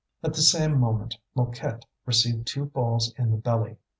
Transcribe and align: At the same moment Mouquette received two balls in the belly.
At 0.23 0.33
the 0.33 0.41
same 0.41 0.79
moment 0.79 1.15
Mouquette 1.35 1.85
received 2.07 2.47
two 2.47 2.65
balls 2.65 3.13
in 3.19 3.29
the 3.29 3.37
belly. 3.37 3.77